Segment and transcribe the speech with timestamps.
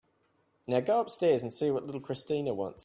[0.67, 2.79] Now go upstairs and see what little Christina wants.